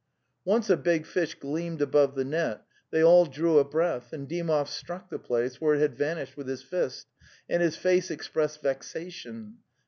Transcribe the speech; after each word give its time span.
"'Once 0.45 0.67
a 0.67 0.77
big 0.77 1.05
fish 1.05 1.35
gleamed 1.35 1.79
above 1.79 2.15
the 2.15 2.25
net; 2.25 2.63
they 2.89 3.03
all 3.03 3.23
drew 3.23 3.59
a 3.59 3.63
breath, 3.63 4.11
and 4.11 4.27
Dymov 4.27 4.67
struck 4.67 5.11
the 5.11 5.19
place 5.19 5.61
where 5.61 5.75
it 5.75 5.79
had 5.79 5.93
vanished 5.95 6.35
with 6.35 6.47
his 6.47 6.63
fist, 6.63 7.05
and 7.47 7.61
his 7.61 7.75
face 7.77 8.09
expressed 8.09 8.63
vexation. 8.63 9.57